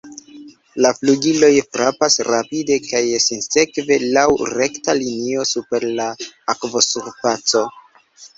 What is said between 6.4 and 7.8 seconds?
akvosurfaco.